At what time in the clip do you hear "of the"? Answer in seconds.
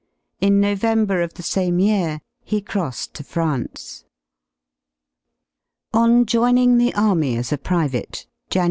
1.21-1.43